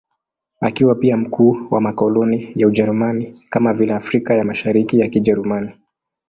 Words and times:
Akiwa 0.61 0.95
pia 0.95 1.17
mkuu 1.17 1.67
wa 1.71 1.81
makoloni 1.81 2.51
ya 2.55 2.67
Ujerumani, 2.67 3.41
kama 3.49 3.73
vile 3.73 3.93
Afrika 3.93 4.33
ya 4.35 4.43
Mashariki 4.43 4.99
ya 4.99 5.09
Kijerumani. 5.09 5.69